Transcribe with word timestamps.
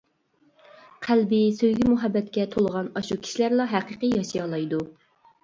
قەلبى 1.07 1.41
سۆيگۈ-مۇھەببەتكە 1.57 2.47
تولغان 2.57 2.91
ئاشۇ 2.95 3.19
كىشىلەرلا 3.27 3.69
ھەقىقىي 3.75 4.19
ياشىيالايدۇ. 4.19 4.83